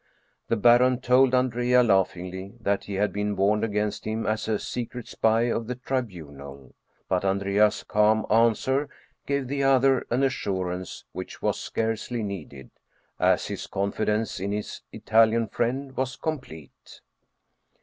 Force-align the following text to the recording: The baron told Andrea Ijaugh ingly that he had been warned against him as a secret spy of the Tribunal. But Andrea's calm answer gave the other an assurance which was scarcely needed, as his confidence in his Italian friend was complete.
The 0.47 0.55
baron 0.55 0.99
told 0.99 1.35
Andrea 1.35 1.83
Ijaugh 1.83 2.11
ingly 2.15 2.59
that 2.59 2.85
he 2.85 2.95
had 2.95 3.13
been 3.13 3.35
warned 3.35 3.63
against 3.63 4.03
him 4.05 4.25
as 4.25 4.47
a 4.47 4.57
secret 4.57 5.07
spy 5.07 5.41
of 5.43 5.67
the 5.67 5.75
Tribunal. 5.75 6.73
But 7.07 7.23
Andrea's 7.23 7.83
calm 7.83 8.25
answer 8.31 8.89
gave 9.27 9.47
the 9.47 9.61
other 9.63 10.07
an 10.09 10.23
assurance 10.23 11.05
which 11.11 11.43
was 11.43 11.59
scarcely 11.59 12.23
needed, 12.23 12.71
as 13.19 13.45
his 13.45 13.67
confidence 13.67 14.39
in 14.39 14.53
his 14.53 14.81
Italian 14.91 15.45
friend 15.49 15.95
was 15.95 16.15
complete. 16.15 17.01